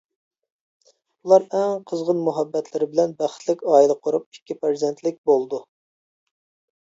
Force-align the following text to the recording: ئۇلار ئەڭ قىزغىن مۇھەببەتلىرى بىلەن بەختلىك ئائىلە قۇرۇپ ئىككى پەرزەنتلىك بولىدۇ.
ئۇلار 1.25 1.43
ئەڭ 1.57 1.73
قىزغىن 1.91 2.23
مۇھەببەتلىرى 2.29 2.87
بىلەن 2.95 3.13
بەختلىك 3.21 3.61
ئائىلە 3.73 3.99
قۇرۇپ 4.07 4.25
ئىككى 4.37 4.57
پەرزەنتلىك 4.63 5.19
بولىدۇ. 5.31 5.61